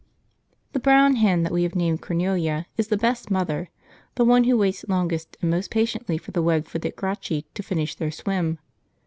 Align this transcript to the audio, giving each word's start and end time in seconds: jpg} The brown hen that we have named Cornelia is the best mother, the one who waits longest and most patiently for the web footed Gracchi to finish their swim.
jpg} 0.01 0.73
The 0.73 0.79
brown 0.79 1.15
hen 1.17 1.43
that 1.43 1.51
we 1.51 1.61
have 1.61 1.75
named 1.75 2.01
Cornelia 2.01 2.65
is 2.75 2.87
the 2.87 2.97
best 2.97 3.29
mother, 3.29 3.69
the 4.15 4.25
one 4.25 4.45
who 4.45 4.57
waits 4.57 4.83
longest 4.87 5.37
and 5.43 5.51
most 5.51 5.69
patiently 5.69 6.17
for 6.17 6.31
the 6.31 6.41
web 6.41 6.65
footed 6.65 6.95
Gracchi 6.95 7.45
to 7.53 7.61
finish 7.61 7.93
their 7.93 8.09
swim. 8.09 8.57